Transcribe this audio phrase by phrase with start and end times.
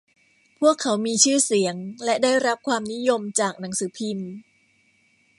[0.59, 4.29] พวกเขามีชื่อเสียงและได้รับความนิยมจากหนังสือพิมพ์